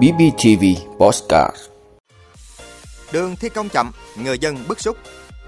BBTV 0.00 0.64
Postcard 0.98 1.56
Đường 3.12 3.36
thi 3.36 3.48
công 3.48 3.68
chậm, 3.68 3.92
người 4.16 4.38
dân 4.38 4.64
bức 4.68 4.80
xúc. 4.80 4.96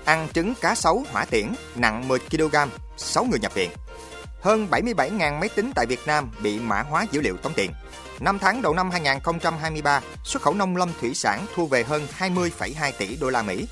Ăn 0.05 0.29
trứng 0.35 0.55
cá 0.61 0.75
sấu 0.75 1.05
hỏa 1.13 1.25
tiễn 1.25 1.53
nặng 1.75 2.09
10 2.09 2.19
kg, 2.19 2.55
6 2.97 3.25
người 3.25 3.39
nhập 3.39 3.55
viện. 3.55 3.71
Hơn 4.41 4.69
77.000 4.71 5.39
máy 5.39 5.49
tính 5.49 5.73
tại 5.75 5.87
Việt 5.87 6.01
Nam 6.07 6.31
bị 6.43 6.59
mã 6.59 6.83
hóa 6.83 7.07
dữ 7.11 7.21
liệu 7.21 7.37
tống 7.37 7.53
tiền. 7.55 7.71
5 8.21 8.39
tháng 8.39 8.63
đầu 8.63 8.75
năm 8.75 8.91
2023, 8.91 10.01
xuất 10.25 10.43
khẩu 10.43 10.55
nông 10.55 10.77
lâm 10.77 10.89
thủy 11.01 11.15
sản 11.15 11.47
thu 11.55 11.67
về 11.67 11.85
hơn 11.85 12.07
20,2 12.19 12.93
tỷ 12.99 13.17
đô 13.17 13.31
la 13.31 13.43
Mỹ. 13.43 13.67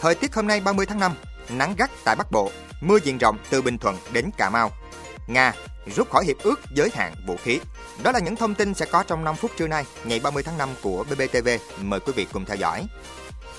Thời 0.00 0.14
tiết 0.14 0.34
hôm 0.34 0.46
nay 0.46 0.60
30 0.60 0.86
tháng 0.86 1.00
5, 1.00 1.12
nắng 1.48 1.74
gắt 1.78 1.90
tại 2.04 2.16
Bắc 2.16 2.32
Bộ, 2.32 2.50
mưa 2.80 2.98
diện 3.04 3.18
rộng 3.18 3.38
từ 3.50 3.62
Bình 3.62 3.78
Thuận 3.78 3.96
đến 4.12 4.30
Cà 4.36 4.50
Mau. 4.50 4.70
Nga 5.26 5.52
rút 5.86 6.10
khỏi 6.10 6.24
hiệp 6.24 6.36
ước 6.42 6.60
giới 6.74 6.90
hạn 6.94 7.14
vũ 7.26 7.36
khí. 7.36 7.60
Đó 8.02 8.12
là 8.12 8.18
những 8.18 8.36
thông 8.36 8.54
tin 8.54 8.74
sẽ 8.74 8.86
có 8.86 9.02
trong 9.02 9.24
5 9.24 9.36
phút 9.36 9.50
trưa 9.56 9.66
nay, 9.66 9.84
ngày 10.04 10.20
30 10.20 10.42
tháng 10.42 10.58
5 10.58 10.68
của 10.82 11.04
BBTV. 11.04 11.48
Mời 11.80 12.00
quý 12.00 12.12
vị 12.16 12.26
cùng 12.32 12.44
theo 12.44 12.56
dõi. 12.56 12.86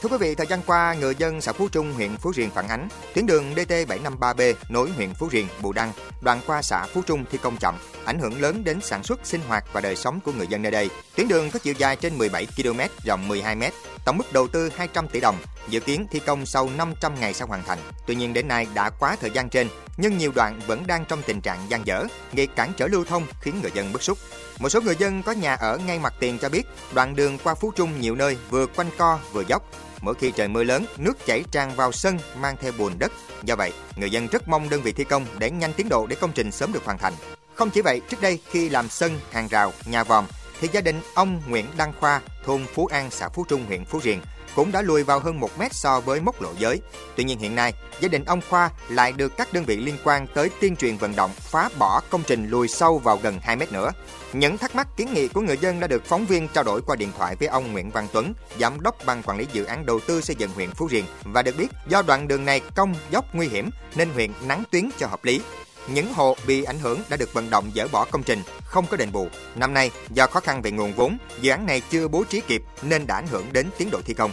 Thưa 0.02 0.10
quý 0.10 0.18
vị, 0.18 0.36
thời 0.36 0.48
gian 0.48 0.60
qua, 0.66 0.96
người 1.00 1.16
dân 1.16 1.42
xã 1.42 1.54
Phú 1.54 1.68
Trung, 1.72 1.94
huyện 1.94 2.18
Phú 2.18 2.34
Riềng 2.34 2.50
phản 2.50 2.68
ánh 2.68 2.88
tuyến 3.14 3.26
đường 3.26 3.54
DT753B 3.56 4.54
nối 4.70 4.90
huyện 4.90 5.14
Phú 5.14 5.30
Riềng, 5.32 5.48
Bù 5.62 5.74
Đăng, 5.74 5.92
đoạn 6.22 6.42
qua 6.48 6.62
xã 6.62 6.86
Phú 6.86 7.02
Trung 7.06 7.26
thi 7.32 7.38
công 7.42 7.58
chậm, 7.58 7.76
ảnh 8.06 8.20
hưởng 8.20 8.42
lớn 8.42 8.64
đến 8.64 8.80
sản 8.82 9.04
xuất, 9.04 9.20
sinh 9.24 9.42
hoạt 9.48 9.64
và 9.74 9.82
đời 9.82 9.96
sống 9.96 10.20
của 10.20 10.32
người 10.32 10.48
dân 10.48 10.62
nơi 10.62 10.72
đây. 10.72 10.90
Tuyến 11.16 11.28
đường 11.28 11.52
có 11.52 11.60
chiều 11.60 11.74
dài 11.78 11.96
trên 11.96 12.18
17 12.18 12.48
km, 12.58 12.80
rộng 13.06 13.28
12 13.28 13.56
m, 13.56 13.64
tổng 14.06 14.18
mức 14.18 14.34
đầu 14.34 14.48
tư 14.48 14.70
200 14.76 15.08
tỷ 15.08 15.20
đồng, 15.20 15.38
dự 15.70 15.80
kiến 15.80 16.08
thi 16.12 16.20
công 16.20 16.46
sau 16.46 16.70
500 16.78 17.20
ngày 17.20 17.34
sẽ 17.34 17.46
hoàn 17.46 17.64
thành. 17.64 17.80
Tuy 18.06 18.16
nhiên 18.16 18.34
đến 18.34 18.48
nay 18.48 18.68
đã 18.74 18.90
quá 18.90 19.16
thời 19.22 19.32
gian 19.32 19.50
trên, 19.50 19.68
nhưng 19.98 20.18
nhiều 20.18 20.32
đoạn 20.36 20.60
vẫn 20.68 20.88
đang 20.88 21.06
trong 21.06 21.22
tình 21.22 21.42
trạng 21.42 21.60
gian 21.70 21.86
dở, 21.86 22.04
gây 22.34 22.48
cản 22.48 22.72
trở 22.78 22.88
lưu 22.88 23.06
thông 23.06 23.26
khiến 23.42 23.60
người 23.62 23.72
dân 23.74 23.94
bức 23.94 24.04
xúc. 24.04 24.18
Một 24.60 24.70
số 24.70 24.82
người 24.82 24.96
dân 24.96 25.24
có 25.24 25.32
nhà 25.32 25.54
ở 25.56 25.78
ngay 25.78 26.00
mặt 26.00 26.14
tiền 26.20 26.40
cho 26.40 26.50
biết, 26.50 26.64
đoạn 26.94 27.16
đường 27.16 27.38
qua 27.44 27.56
Phú 27.56 27.72
Trung 27.76 28.02
nhiều 28.02 28.16
nơi 28.16 28.38
vừa 28.50 28.66
quanh 28.66 28.90
co 28.98 29.20
vừa 29.32 29.44
dốc. 29.48 29.64
Mỗi 30.02 30.16
khi 30.16 30.32
trời 30.32 30.48
mưa 30.48 30.64
lớn, 30.64 30.86
nước 30.98 31.26
chảy 31.26 31.44
tràn 31.52 31.76
vào 31.76 31.92
sân 31.92 32.20
mang 32.38 32.56
theo 32.62 32.72
bùn 32.78 33.00
đất. 33.00 33.12
Do 33.44 33.56
vậy, 33.56 33.74
người 33.96 34.10
dân 34.10 34.28
rất 34.28 34.48
mong 34.48 34.70
đơn 34.70 34.82
vị 34.82 34.92
thi 34.92 35.04
công 35.04 35.26
để 35.38 35.52
nhanh 35.52 35.74
tiến 35.74 35.90
độ 35.90 36.08
để 36.08 36.16
công 36.16 36.32
trình 36.32 36.52
sớm 36.52 36.74
được 36.74 36.86
hoàn 36.86 36.98
thành. 36.98 37.14
Không 37.56 37.70
chỉ 37.70 37.82
vậy, 37.82 38.02
trước 38.10 38.22
đây 38.22 38.40
khi 38.50 38.70
làm 38.70 38.90
sân, 38.90 39.20
hàng 39.32 39.48
rào, 39.48 39.74
nhà 39.86 40.04
vòm 40.04 40.26
thì 40.62 40.70
gia 40.72 40.82
đình 40.82 41.02
ông 41.14 41.42
Nguyễn 41.48 41.66
Đăng 41.78 41.94
Khoa, 42.00 42.22
thôn 42.46 42.66
Phú 42.74 42.86
An, 42.86 43.12
xã 43.12 43.30
Phú 43.30 43.46
Trung, 43.50 43.66
huyện 43.66 43.86
Phú 43.86 44.00
Riềng 44.04 44.22
cũng 44.56 44.72
đã 44.72 44.82
lùi 44.82 45.04
vào 45.04 45.20
hơn 45.20 45.40
1 45.40 45.50
mét 45.60 45.74
so 45.74 46.00
với 46.00 46.22
mốc 46.22 46.42
lộ 46.42 46.50
giới. 46.60 46.82
Tuy 47.16 47.24
nhiên 47.24 47.40
hiện 47.40 47.56
nay, 47.56 47.74
gia 48.00 48.08
đình 48.08 48.26
ông 48.26 48.42
Khoa 48.50 48.70
lại 48.90 49.12
được 49.12 49.38
các 49.38 49.54
đơn 49.54 49.66
vị 49.66 49.78
liên 49.78 49.96
quan 50.04 50.28
tới 50.34 50.50
tuyên 50.62 50.76
truyền 50.76 50.98
vận 50.98 51.16
động 51.16 51.32
phá 51.38 51.70
bỏ 51.78 52.02
công 52.10 52.24
trình 52.28 52.50
lùi 52.50 52.68
sâu 52.68 52.98
vào 52.98 53.18
gần 53.18 53.40
2 53.42 53.56
mét 53.56 53.72
nữa. 53.72 53.92
Những 54.34 54.58
thắc 54.58 54.76
mắc 54.76 54.88
kiến 54.98 55.14
nghị 55.14 55.28
của 55.28 55.42
người 55.42 55.58
dân 55.58 55.80
đã 55.80 55.88
được 55.88 56.06
phóng 56.06 56.26
viên 56.26 56.48
trao 56.48 56.64
đổi 56.64 56.82
qua 56.82 56.96
điện 56.96 57.12
thoại 57.18 57.36
với 57.36 57.48
ông 57.48 57.74
Nguyễn 57.74 57.92
Văn 57.92 58.08
Tuấn, 58.14 58.34
giám 58.60 58.82
đốc 58.82 58.96
ban 59.06 59.24
quản 59.24 59.38
lý 59.38 59.48
dự 59.54 59.64
án 59.64 59.86
đầu 59.86 60.00
tư 60.00 60.22
xây 60.22 60.36
dựng 60.36 60.52
huyện 60.52 60.70
Phú 60.72 60.88
Riềng 60.92 61.06
và 61.24 61.42
được 61.42 61.58
biết 61.58 61.68
do 61.88 62.02
đoạn 62.02 62.28
đường 62.28 62.46
này 62.46 62.62
cong 62.76 62.96
dốc 63.12 63.26
nguy 63.34 63.48
hiểm 63.48 63.70
nên 63.96 64.10
huyện 64.10 64.32
nắng 64.48 64.64
tuyến 64.72 64.90
cho 65.00 65.08
hợp 65.08 65.26
lý. 65.26 65.42
Những 65.88 66.14
hộ 66.14 66.36
bị 66.48 66.64
ảnh 66.64 66.80
hưởng 66.80 67.02
đã 67.10 67.18
được 67.18 67.34
vận 67.34 67.50
động 67.50 67.72
dỡ 67.76 67.88
bỏ 67.88 68.06
công 68.12 68.24
trình, 68.24 68.44
không 68.66 68.86
có 68.88 68.98
đền 68.98 69.12
bù. 69.12 69.28
Năm 69.56 69.74
nay, 69.74 69.92
do 70.10 70.28
khó 70.28 70.40
khăn 70.40 70.62
về 70.62 70.72
nguồn 70.72 70.94
vốn, 70.94 71.18
dự 71.42 71.52
án 71.52 71.66
này 71.66 71.82
chưa 71.90 72.08
bố 72.08 72.24
trí 72.30 72.42
kịp 72.42 72.64
nên 72.82 73.08
đã 73.08 73.16
ảnh 73.16 73.28
hưởng 73.28 73.46
đến 73.54 73.70
tiến 73.78 73.90
độ 73.92 74.00
thi 74.06 74.14
công. 74.14 74.32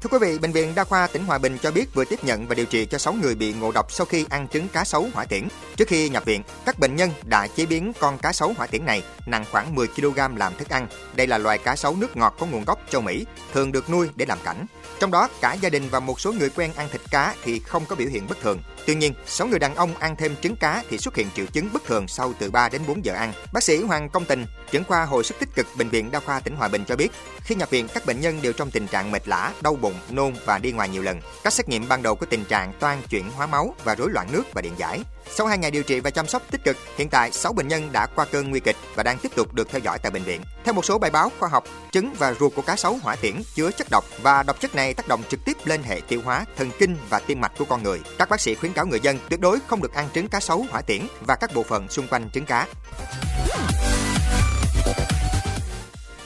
Thưa 0.00 0.08
quý 0.10 0.18
vị, 0.20 0.38
Bệnh 0.38 0.52
viện 0.52 0.74
Đa 0.74 0.84
khoa 0.84 1.06
tỉnh 1.06 1.24
Hòa 1.24 1.38
Bình 1.38 1.58
cho 1.62 1.70
biết 1.70 1.94
vừa 1.94 2.04
tiếp 2.04 2.24
nhận 2.24 2.46
và 2.46 2.54
điều 2.54 2.66
trị 2.66 2.86
cho 2.86 2.98
6 2.98 3.12
người 3.12 3.34
bị 3.34 3.52
ngộ 3.52 3.72
độc 3.72 3.92
sau 3.92 4.06
khi 4.06 4.24
ăn 4.30 4.48
trứng 4.48 4.68
cá 4.68 4.84
sấu 4.84 5.08
hỏa 5.14 5.24
tiễn. 5.24 5.48
Trước 5.76 5.88
khi 5.88 6.08
nhập 6.08 6.24
viện, 6.24 6.42
các 6.66 6.78
bệnh 6.78 6.96
nhân 6.96 7.10
đã 7.24 7.46
chế 7.46 7.66
biến 7.66 7.92
con 8.00 8.18
cá 8.18 8.32
sấu 8.32 8.52
hỏa 8.56 8.66
tiễn 8.66 8.84
này 8.84 9.02
nặng 9.26 9.44
khoảng 9.50 9.74
10 9.74 9.86
kg 9.86 10.36
làm 10.36 10.56
thức 10.58 10.68
ăn. 10.68 10.86
Đây 11.14 11.26
là 11.26 11.38
loài 11.38 11.58
cá 11.58 11.76
sấu 11.76 11.96
nước 11.96 12.16
ngọt 12.16 12.34
có 12.38 12.46
nguồn 12.46 12.64
gốc 12.64 12.78
châu 12.90 13.00
Mỹ, 13.00 13.26
thường 13.52 13.72
được 13.72 13.90
nuôi 13.90 14.08
để 14.16 14.26
làm 14.26 14.38
cảnh. 14.44 14.66
Trong 15.00 15.10
đó, 15.10 15.28
cả 15.40 15.54
gia 15.54 15.68
đình 15.68 15.88
và 15.90 16.00
một 16.00 16.20
số 16.20 16.32
người 16.32 16.50
quen 16.50 16.72
ăn 16.76 16.88
thịt 16.92 17.00
cá 17.10 17.34
thì 17.44 17.58
không 17.58 17.86
có 17.86 17.96
biểu 17.96 18.08
hiện 18.08 18.26
bất 18.28 18.40
thường. 18.40 18.62
Tuy 18.86 18.94
nhiên, 18.94 19.14
6 19.26 19.46
người 19.46 19.58
đàn 19.58 19.74
ông 19.74 19.94
ăn 19.94 20.16
thêm 20.16 20.36
trứng 20.42 20.56
cá 20.56 20.84
thì 20.90 20.98
xuất 20.98 21.16
hiện 21.16 21.26
triệu 21.36 21.46
chứng 21.46 21.68
bất 21.72 21.84
thường 21.84 22.08
sau 22.08 22.32
từ 22.38 22.50
3 22.50 22.68
đến 22.68 22.82
4 22.88 23.04
giờ 23.04 23.14
ăn. 23.14 23.32
Bác 23.52 23.62
sĩ 23.62 23.82
Hoàng 23.82 24.08
Công 24.08 24.24
Tình, 24.24 24.46
trưởng 24.70 24.84
khoa 24.84 25.04
hồi 25.04 25.24
sức 25.24 25.38
tích 25.40 25.54
cực 25.54 25.66
bệnh 25.76 25.88
viện 25.88 26.10
Đa 26.10 26.20
khoa 26.20 26.40
tỉnh 26.40 26.56
Hòa 26.56 26.68
Bình 26.68 26.84
cho 26.88 26.96
biết, 26.96 27.08
khi 27.40 27.54
nhập 27.54 27.70
viện 27.70 27.88
các 27.94 28.06
bệnh 28.06 28.20
nhân 28.20 28.38
đều 28.42 28.52
trong 28.52 28.70
tình 28.70 28.86
trạng 28.86 29.10
mệt 29.10 29.28
lả, 29.28 29.52
đau 29.60 29.74
bụng, 29.74 29.87
nôn 30.10 30.34
và 30.44 30.58
đi 30.58 30.72
ngoài 30.72 30.88
nhiều 30.88 31.02
lần. 31.02 31.20
Các 31.44 31.52
xét 31.52 31.68
nghiệm 31.68 31.88
ban 31.88 32.02
đầu 32.02 32.14
có 32.14 32.26
tình 32.30 32.44
trạng 32.44 32.72
toan 32.80 33.02
chuyển 33.10 33.30
hóa 33.30 33.46
máu 33.46 33.74
và 33.84 33.94
rối 33.94 34.10
loạn 34.10 34.28
nước 34.32 34.42
và 34.54 34.62
điện 34.62 34.74
giải. 34.76 35.00
Sau 35.30 35.46
2 35.46 35.58
ngày 35.58 35.70
điều 35.70 35.82
trị 35.82 36.00
và 36.00 36.10
chăm 36.10 36.26
sóc 36.26 36.42
tích 36.50 36.64
cực, 36.64 36.76
hiện 36.96 37.08
tại 37.08 37.32
6 37.32 37.52
bệnh 37.52 37.68
nhân 37.68 37.88
đã 37.92 38.06
qua 38.06 38.24
cơn 38.24 38.50
nguy 38.50 38.60
kịch 38.60 38.76
và 38.94 39.02
đang 39.02 39.18
tiếp 39.18 39.32
tục 39.36 39.54
được 39.54 39.70
theo 39.70 39.80
dõi 39.80 39.98
tại 39.98 40.10
bệnh 40.10 40.22
viện. 40.22 40.40
Theo 40.64 40.74
một 40.74 40.84
số 40.84 40.98
bài 40.98 41.10
báo 41.10 41.32
khoa 41.38 41.48
học, 41.48 41.64
trứng 41.90 42.14
và 42.18 42.34
ruột 42.40 42.54
của 42.54 42.62
cá 42.62 42.76
sấu 42.76 42.98
hỏa 43.02 43.16
tiễn 43.16 43.34
chứa 43.54 43.70
chất 43.70 43.86
độc 43.90 44.04
và 44.22 44.42
độc 44.42 44.60
chất 44.60 44.74
này 44.74 44.94
tác 44.94 45.08
động 45.08 45.22
trực 45.28 45.44
tiếp 45.44 45.56
lên 45.64 45.82
hệ 45.82 46.00
tiêu 46.08 46.20
hóa, 46.24 46.44
thần 46.56 46.70
kinh 46.78 46.96
và 47.08 47.18
tim 47.18 47.40
mạch 47.40 47.52
của 47.58 47.64
con 47.64 47.82
người. 47.82 48.00
Các 48.18 48.28
bác 48.28 48.40
sĩ 48.40 48.54
khuyến 48.54 48.72
cáo 48.72 48.86
người 48.86 49.00
dân 49.00 49.18
tuyệt 49.28 49.40
đối 49.40 49.58
không 49.66 49.82
được 49.82 49.94
ăn 49.94 50.08
trứng 50.14 50.28
cá 50.28 50.40
sấu 50.40 50.66
hỏa 50.70 50.80
tiễn 50.80 51.06
và 51.26 51.34
các 51.34 51.54
bộ 51.54 51.62
phận 51.62 51.88
xung 51.88 52.08
quanh 52.08 52.30
trứng 52.30 52.46
cá. 52.46 52.66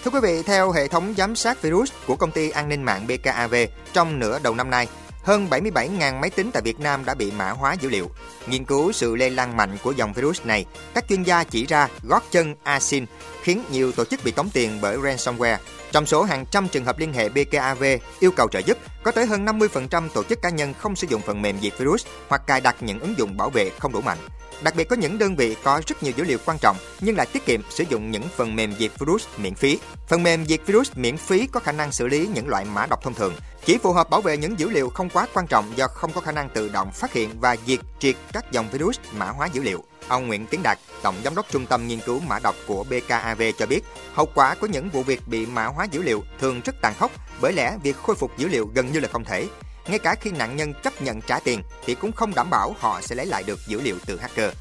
Thưa 0.05 0.11
quý 0.11 0.21
vị, 0.23 0.43
theo 0.43 0.73
hệ 0.73 0.89
thống 0.89 1.15
giám 1.17 1.37
sát 1.37 1.63
virus 1.63 1.93
của 2.07 2.17
công 2.17 2.31
ty 2.31 2.51
an 2.51 2.69
ninh 2.69 2.83
mạng 2.83 3.07
BKAV, 3.07 3.55
trong 3.93 4.19
nửa 4.19 4.39
đầu 4.39 4.55
năm 4.55 4.71
nay, 4.71 4.89
hơn 5.23 5.49
77.000 5.51 6.21
máy 6.21 6.31
tính 6.31 6.51
tại 6.53 6.63
Việt 6.63 6.81
Nam 6.81 7.05
đã 7.05 7.15
bị 7.15 7.31
mã 7.31 7.51
hóa 7.51 7.73
dữ 7.73 7.89
liệu. 7.89 8.11
Nghiên 8.47 8.65
cứu 8.65 8.93
sự 8.93 9.17
lây 9.17 9.31
lan 9.31 9.57
mạnh 9.57 9.77
của 9.83 9.93
dòng 9.93 10.13
virus 10.13 10.41
này, 10.45 10.65
các 10.95 11.05
chuyên 11.09 11.23
gia 11.23 11.45
chỉ 11.45 11.67
ra 11.67 11.89
gót 12.03 12.23
chân 12.31 12.55
Asin 12.63 13.07
khiến 13.43 13.65
nhiều 13.71 13.93
tổ 13.93 14.05
chức 14.05 14.25
bị 14.25 14.31
tống 14.31 14.51
tiền 14.51 14.79
bởi 14.83 14.97
ransomware. 14.97 15.57
Trong 15.93 16.07
số 16.07 16.23
hàng 16.23 16.47
trăm 16.51 16.69
trường 16.69 16.85
hợp 16.85 16.99
liên 16.99 17.13
hệ 17.13 17.29
BKAV 17.29 17.85
yêu 18.21 18.31
cầu 18.37 18.49
trợ 18.49 18.59
giúp, 18.59 18.79
có 19.03 19.11
tới 19.11 19.27
hơn 19.27 19.47
50% 19.47 20.09
tổ 20.09 20.25
chức 20.25 20.43
cá 20.43 20.51
nhân 20.51 20.75
không 20.75 20.97
sử 20.97 21.07
dụng 21.07 21.23
phần 21.23 21.43
mềm 21.43 21.61
diệt 21.61 21.79
virus 21.79 22.07
hoặc 22.29 22.47
cài 22.47 22.61
đặt 22.61 22.77
những 22.81 23.01
ứng 23.01 23.15
dụng 23.19 23.37
bảo 23.37 23.51
vệ 23.51 23.71
không 23.79 23.93
đủ 23.93 24.01
mạnh. 24.01 24.19
Đặc 24.63 24.77
biệt 24.77 24.89
có 24.89 24.97
những 24.97 25.19
đơn 25.19 25.37
vị 25.37 25.57
có 25.63 25.81
rất 25.87 26.03
nhiều 26.03 26.13
dữ 26.17 26.25
liệu 26.25 26.39
quan 26.47 26.59
trọng 26.59 26.77
nhưng 27.01 27.17
lại 27.17 27.27
tiết 27.33 27.47
kiệm 27.47 27.61
sử 27.71 27.85
dụng 27.89 28.11
những 28.11 28.23
phần 28.37 28.57
mềm 28.57 28.75
diệt 28.79 28.91
virus 28.99 29.27
miễn 29.37 29.55
phí. 29.55 29.79
Phần 30.09 30.23
mềm 30.23 30.47
diệt 30.47 30.61
virus 30.67 30.91
miễn 30.95 31.17
phí 31.17 31.47
có 31.47 31.61
khả 31.61 31.73
năng 31.73 31.93
xử 31.93 32.07
lý 32.07 32.29
những 32.35 32.49
loại 32.49 32.65
mã 32.65 32.87
độc 32.87 33.03
thông 33.03 33.15
thường, 33.15 33.35
chỉ 33.65 33.79
phù 33.79 33.93
hợp 33.93 34.11
bảo 34.11 34.21
vệ 34.21 34.37
những 34.37 34.59
dữ 34.59 34.69
liệu 34.69 34.91
không 34.91 35.09
quá 35.11 35.27
quan 35.35 35.47
trọng 35.47 35.73
do 35.77 35.87
không 35.89 36.13
có 36.13 36.21
khả 36.21 36.33
năng 36.33 36.49
tự 36.49 36.69
động 36.69 36.93
phát 36.93 37.13
hiện 37.13 37.31
và 37.41 37.57
diệt 37.67 37.79
triệt 37.99 38.17
các 38.33 38.53
dòng 38.53 38.69
virus 38.73 38.99
mã 39.17 39.27
hóa 39.27 39.49
dữ 39.53 39.63
liệu. 39.63 39.85
Ông 40.13 40.27
Nguyễn 40.27 40.47
Tiến 40.47 40.61
Đạt, 40.63 40.79
Tổng 41.03 41.15
Giám 41.25 41.35
đốc 41.35 41.47
Trung 41.51 41.67
tâm 41.67 41.89
Nghiên 41.89 42.01
cứu 42.01 42.21
Mã 42.21 42.39
độc 42.39 42.55
của 42.67 42.85
BKAV 42.85 43.43
cho 43.59 43.67
biết, 43.67 43.81
hậu 44.15 44.27
quả 44.35 44.55
của 44.55 44.67
những 44.67 44.91
vụ 44.91 45.03
việc 45.03 45.29
bị 45.29 45.47
mã 45.47 45.67
hóa 45.67 45.85
dữ 45.85 46.03
liệu 46.03 46.25
thường 46.41 46.61
rất 46.65 46.81
tàn 46.81 46.95
khốc, 46.99 47.11
bởi 47.41 47.53
lẽ 47.53 47.77
việc 47.83 47.97
khôi 47.97 48.17
phục 48.17 48.39
dữ 48.39 48.49
liệu 48.49 48.71
gần 48.75 48.93
như 48.93 49.01
là 49.01 49.09
không 49.09 49.25
thể. 49.25 49.49
Ngay 49.87 49.99
cả 49.99 50.15
khi 50.15 50.31
nạn 50.31 50.57
nhân 50.57 50.75
chấp 50.83 51.03
nhận 51.03 51.21
trả 51.21 51.39
tiền 51.39 51.63
thì 51.85 51.95
cũng 51.95 52.13
không 52.13 52.35
đảm 52.35 52.51
bảo 52.51 52.77
họ 52.79 53.01
sẽ 53.01 53.15
lấy 53.15 53.27
lại 53.27 53.43
được 53.43 53.59
dữ 53.67 53.81
liệu 53.81 53.97
từ 54.07 54.19
hacker. 54.19 54.53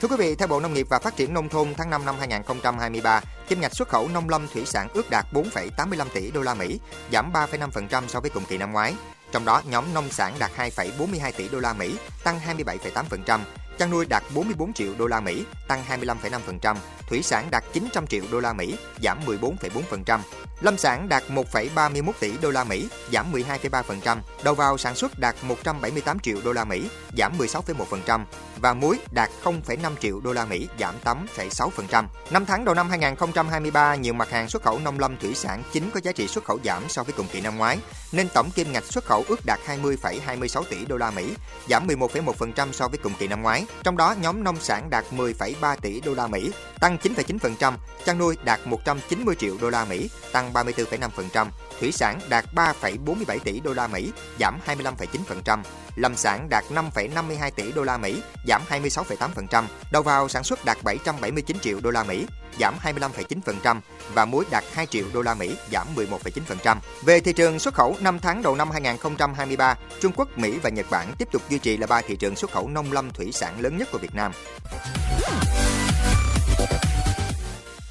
Thưa 0.00 0.08
quý 0.08 0.16
vị, 0.18 0.34
theo 0.34 0.48
Bộ 0.48 0.60
Nông 0.60 0.74
nghiệp 0.74 0.86
và 0.90 0.98
Phát 0.98 1.16
triển 1.16 1.34
Nông 1.34 1.48
thôn 1.48 1.74
tháng 1.76 1.90
5 1.90 2.06
năm 2.06 2.14
2023, 2.18 3.20
kim 3.48 3.60
ngạch 3.60 3.74
xuất 3.74 3.88
khẩu 3.88 4.08
nông 4.08 4.28
lâm 4.28 4.48
thủy 4.54 4.62
sản 4.66 4.88
ước 4.94 5.10
đạt 5.10 5.26
4,85 5.32 6.06
tỷ 6.14 6.30
đô 6.30 6.42
la 6.42 6.54
Mỹ, 6.54 6.80
giảm 7.12 7.32
3,5% 7.32 8.02
so 8.08 8.20
với 8.20 8.30
cùng 8.30 8.44
kỳ 8.44 8.58
năm 8.58 8.72
ngoái. 8.72 8.94
Trong 9.34 9.44
đó, 9.44 9.62
nhóm 9.70 9.84
nông 9.94 10.10
sản 10.10 10.34
đạt 10.38 10.50
2,42 10.56 11.32
tỷ 11.36 11.48
đô 11.48 11.60
la 11.60 11.72
Mỹ, 11.72 11.96
tăng 12.24 12.40
27,8%, 12.46 13.40
chăn 13.78 13.90
nuôi 13.90 14.06
đạt 14.06 14.22
44 14.34 14.72
triệu 14.72 14.94
đô 14.98 15.06
la 15.06 15.20
Mỹ, 15.20 15.44
tăng 15.68 15.82
25,5%, 15.88 16.76
thủy 17.06 17.22
sản 17.22 17.48
đạt 17.50 17.64
900 17.72 18.06
triệu 18.06 18.24
đô 18.32 18.40
la 18.40 18.52
Mỹ, 18.52 18.76
giảm 19.02 19.18
14,4%, 19.26 20.18
lâm 20.60 20.78
sản 20.78 21.08
đạt 21.08 21.22
1,31 21.28 22.12
tỷ 22.20 22.32
đô 22.42 22.50
la 22.50 22.64
Mỹ, 22.64 22.88
giảm 23.12 23.32
12,3%, 23.32 24.18
đầu 24.44 24.54
vào 24.54 24.78
sản 24.78 24.94
xuất 24.94 25.18
đạt 25.18 25.34
178 25.42 26.18
triệu 26.20 26.36
đô 26.44 26.52
la 26.52 26.64
Mỹ, 26.64 26.88
giảm 27.18 27.38
16,1% 27.38 28.24
và 28.60 28.74
muối 28.74 28.98
đạt 29.12 29.30
0,5 29.44 29.92
triệu 30.00 30.20
đô 30.20 30.32
la 30.32 30.44
Mỹ, 30.44 30.68
giảm 30.80 30.94
8,6%. 31.04 32.04
Năm 32.30 32.46
tháng 32.46 32.64
đầu 32.64 32.74
năm 32.74 32.90
2023, 32.90 33.94
nhiều 33.94 34.14
mặt 34.14 34.30
hàng 34.30 34.48
xuất 34.48 34.62
khẩu 34.62 34.78
nông 34.78 34.98
lâm 34.98 35.16
thủy 35.16 35.34
sản 35.34 35.62
chính 35.72 35.90
có 35.90 36.00
giá 36.02 36.12
trị 36.12 36.28
xuất 36.28 36.44
khẩu 36.44 36.58
giảm 36.64 36.82
so 36.88 37.02
với 37.02 37.12
cùng 37.16 37.26
kỳ 37.32 37.40
năm 37.40 37.56
ngoái, 37.56 37.78
nên 38.16 38.28
tổng 38.28 38.50
kim 38.50 38.72
ngạch 38.72 38.84
xuất 38.84 39.04
khẩu 39.04 39.24
ước 39.28 39.40
đạt 39.46 39.60
20,26 39.66 40.62
tỷ 40.64 40.84
đô 40.84 40.96
la 40.96 41.10
Mỹ, 41.10 41.34
giảm 41.68 41.86
11,1% 41.86 42.72
so 42.72 42.88
với 42.88 42.98
cùng 42.98 43.12
kỳ 43.18 43.28
năm 43.28 43.42
ngoái. 43.42 43.66
Trong 43.82 43.96
đó, 43.96 44.14
nhóm 44.20 44.44
nông 44.44 44.60
sản 44.60 44.90
đạt 44.90 45.04
10,3 45.10 45.76
tỷ 45.76 46.00
đô 46.00 46.14
la 46.14 46.26
Mỹ, 46.26 46.52
tăng 46.80 46.96
9,9%, 46.96 47.72
chăn 48.04 48.18
nuôi 48.18 48.36
đạt 48.44 48.60
190 48.64 49.34
triệu 49.34 49.56
đô 49.60 49.70
la 49.70 49.84
Mỹ, 49.84 50.10
tăng 50.32 50.52
34,5%, 50.52 51.46
thủy 51.80 51.92
sản 51.92 52.20
đạt 52.28 52.44
3,47 52.54 53.38
tỷ 53.38 53.60
đô 53.60 53.72
la 53.72 53.86
Mỹ, 53.86 54.12
giảm 54.40 54.58
25,9%, 54.66 55.58
lâm 55.96 56.16
sản 56.16 56.48
đạt 56.48 56.64
5,52 56.70 57.50
tỷ 57.50 57.72
đô 57.72 57.82
la 57.82 57.98
Mỹ, 57.98 58.22
giảm 58.48 58.62
26,8%, 58.70 59.64
đầu 59.92 60.02
vào 60.02 60.28
sản 60.28 60.44
xuất 60.44 60.64
đạt 60.64 60.78
779 60.82 61.58
triệu 61.58 61.80
đô 61.80 61.90
la 61.90 62.04
Mỹ, 62.04 62.26
giảm 62.60 62.74
25,9% 62.82 63.80
và 64.14 64.24
muối 64.24 64.44
đạt 64.50 64.64
2 64.72 64.86
triệu 64.86 65.04
đô 65.12 65.22
la 65.22 65.34
Mỹ, 65.34 65.56
giảm 65.72 65.86
11,9%. 65.96 66.76
Về 67.02 67.20
thị 67.20 67.32
trường 67.32 67.58
xuất 67.58 67.74
khẩu 67.74 67.96
5 68.04 68.18
tháng 68.18 68.42
đầu 68.42 68.54
năm 68.54 68.70
2023, 68.70 69.76
Trung 70.00 70.12
Quốc, 70.16 70.38
Mỹ 70.38 70.58
và 70.62 70.70
Nhật 70.70 70.86
Bản 70.90 71.14
tiếp 71.18 71.28
tục 71.32 71.42
duy 71.48 71.58
trì 71.58 71.76
là 71.76 71.86
ba 71.86 72.00
thị 72.00 72.16
trường 72.16 72.36
xuất 72.36 72.50
khẩu 72.52 72.68
nông 72.68 72.92
lâm 72.92 73.10
thủy 73.10 73.32
sản 73.32 73.60
lớn 73.60 73.78
nhất 73.78 73.88
của 73.92 73.98
Việt 73.98 74.14
Nam. 74.14 74.32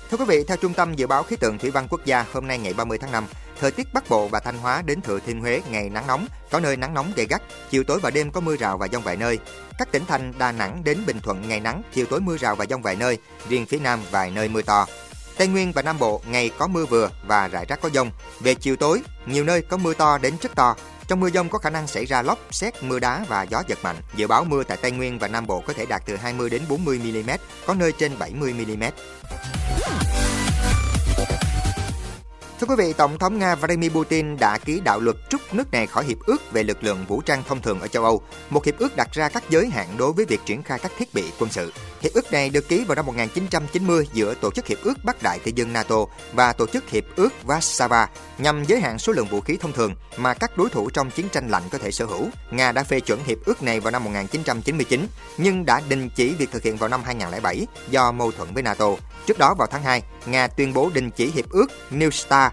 Thưa 0.09 0.17
quý 0.17 0.25
vị, 0.27 0.43
theo 0.47 0.57
Trung 0.57 0.73
tâm 0.73 0.93
Dự 0.93 1.07
báo 1.07 1.23
Khí 1.23 1.35
tượng 1.35 1.57
Thủy 1.57 1.71
văn 1.71 1.87
Quốc 1.89 2.05
gia, 2.05 2.25
hôm 2.33 2.47
nay 2.47 2.59
ngày 2.59 2.73
30 2.73 2.97
tháng 2.97 3.11
5, 3.11 3.25
thời 3.59 3.71
tiết 3.71 3.93
Bắc 3.93 4.09
Bộ 4.09 4.27
và 4.27 4.39
Thanh 4.39 4.57
Hóa 4.57 4.81
đến 4.85 5.01
Thừa 5.01 5.19
Thiên 5.19 5.41
Huế 5.41 5.61
ngày 5.69 5.89
nắng 5.89 6.07
nóng, 6.07 6.27
có 6.51 6.59
nơi 6.59 6.77
nắng 6.77 6.93
nóng 6.93 7.11
gay 7.15 7.25
gắt, 7.25 7.41
chiều 7.69 7.83
tối 7.83 7.99
và 7.99 8.09
đêm 8.09 8.31
có 8.31 8.41
mưa 8.41 8.55
rào 8.55 8.77
và 8.77 8.87
dông 8.87 9.03
vài 9.03 9.15
nơi. 9.15 9.39
Các 9.77 9.91
tỉnh 9.91 10.05
thành 10.05 10.33
Đà 10.37 10.51
Nẵng 10.51 10.83
đến 10.83 10.97
Bình 11.07 11.19
Thuận 11.19 11.47
ngày 11.49 11.59
nắng, 11.59 11.81
chiều 11.93 12.05
tối 12.05 12.21
mưa 12.21 12.37
rào 12.37 12.55
và 12.55 12.65
dông 12.69 12.81
vài 12.81 12.95
nơi, 12.95 13.17
riêng 13.49 13.65
phía 13.65 13.79
Nam 13.79 13.99
vài 14.11 14.31
nơi 14.31 14.49
mưa 14.49 14.61
to. 14.61 14.85
Tây 15.37 15.47
Nguyên 15.47 15.71
và 15.71 15.81
Nam 15.81 15.99
Bộ 15.99 16.21
ngày 16.27 16.51
có 16.57 16.67
mưa 16.67 16.85
vừa 16.85 17.09
và 17.27 17.47
rải 17.47 17.65
rác 17.65 17.81
có 17.81 17.89
dông. 17.89 18.11
Về 18.39 18.55
chiều 18.55 18.75
tối, 18.75 19.01
nhiều 19.25 19.43
nơi 19.43 19.61
có 19.61 19.77
mưa 19.77 19.93
to 19.93 20.17
đến 20.17 20.33
rất 20.41 20.55
to. 20.55 20.75
Trong 21.07 21.19
mưa 21.19 21.29
dông 21.29 21.49
có 21.49 21.57
khả 21.57 21.69
năng 21.69 21.87
xảy 21.87 22.05
ra 22.05 22.21
lốc, 22.21 22.39
xét, 22.51 22.83
mưa 22.83 22.99
đá 22.99 23.25
và 23.29 23.43
gió 23.43 23.63
giật 23.67 23.79
mạnh. 23.83 23.95
Dự 24.15 24.27
báo 24.27 24.43
mưa 24.43 24.63
tại 24.63 24.77
Tây 24.81 24.91
Nguyên 24.91 25.19
và 25.19 25.27
Nam 25.27 25.47
Bộ 25.47 25.63
có 25.67 25.73
thể 25.73 25.85
đạt 25.85 26.03
từ 26.05 26.15
20 26.15 26.49
đến 26.49 26.61
40 26.69 26.99
mm, 26.99 27.29
có 27.65 27.73
nơi 27.73 27.91
trên 27.91 28.19
70 28.19 28.53
mm. 28.53 28.83
Thưa 32.63 32.75
quý 32.75 32.85
vị, 32.85 32.93
Tổng 32.93 33.19
thống 33.19 33.39
Nga 33.39 33.55
Vladimir 33.55 33.91
Putin 33.91 34.37
đã 34.37 34.57
ký 34.57 34.79
đạo 34.79 34.99
luật 34.99 35.15
trút 35.29 35.41
nước 35.51 35.71
này 35.71 35.87
khỏi 35.87 36.05
hiệp 36.05 36.19
ước 36.19 36.51
về 36.51 36.63
lực 36.63 36.83
lượng 36.83 37.05
vũ 37.07 37.21
trang 37.21 37.43
thông 37.47 37.61
thường 37.61 37.79
ở 37.79 37.87
châu 37.87 38.03
Âu, 38.03 38.21
một 38.49 38.65
hiệp 38.65 38.77
ước 38.77 38.95
đặt 38.95 39.09
ra 39.13 39.29
các 39.29 39.43
giới 39.49 39.67
hạn 39.67 39.87
đối 39.97 40.13
với 40.13 40.25
việc 40.25 40.39
triển 40.45 40.63
khai 40.63 40.79
các 40.79 40.91
thiết 40.97 41.13
bị 41.13 41.23
quân 41.39 41.49
sự. 41.51 41.73
Hiệp 42.01 42.13
ước 42.13 42.31
này 42.31 42.49
được 42.49 42.67
ký 42.67 42.83
vào 42.83 42.95
năm 42.95 43.05
1990 43.05 44.07
giữa 44.13 44.33
Tổ 44.33 44.51
chức 44.51 44.67
Hiệp 44.67 44.77
ước 44.83 44.93
Bắc 45.03 45.23
Đại 45.23 45.39
Tây 45.39 45.53
Dương 45.53 45.73
NATO 45.73 46.05
và 46.33 46.53
Tổ 46.53 46.67
chức 46.67 46.89
Hiệp 46.89 47.03
ước 47.15 47.33
Warsaw 47.45 48.07
nhằm 48.37 48.63
giới 48.63 48.79
hạn 48.79 48.99
số 48.99 49.13
lượng 49.13 49.27
vũ 49.27 49.41
khí 49.41 49.57
thông 49.61 49.73
thường 49.73 49.95
mà 50.17 50.33
các 50.33 50.57
đối 50.57 50.69
thủ 50.69 50.89
trong 50.89 51.11
chiến 51.11 51.29
tranh 51.29 51.49
lạnh 51.49 51.63
có 51.71 51.77
thể 51.77 51.91
sở 51.91 52.05
hữu. 52.05 52.27
Nga 52.51 52.71
đã 52.71 52.83
phê 52.83 52.99
chuẩn 52.99 53.23
hiệp 53.23 53.37
ước 53.45 53.63
này 53.63 53.79
vào 53.79 53.91
năm 53.91 54.03
1999 54.03 55.07
nhưng 55.37 55.65
đã 55.65 55.81
đình 55.89 56.09
chỉ 56.09 56.33
việc 56.33 56.51
thực 56.51 56.63
hiện 56.63 56.77
vào 56.77 56.89
năm 56.89 57.01
2007 57.05 57.67
do 57.89 58.11
mâu 58.11 58.31
thuẫn 58.31 58.53
với 58.53 58.63
NATO. 58.63 58.89
Trước 59.25 59.37
đó 59.37 59.55
vào 59.57 59.67
tháng 59.71 59.83
2, 59.83 60.03
Nga 60.25 60.47
tuyên 60.47 60.73
bố 60.73 60.91
đình 60.93 61.09
chỉ 61.11 61.31
hiệp 61.31 61.49
ước 61.49 61.67
New 61.91 62.09
START, 62.09 62.52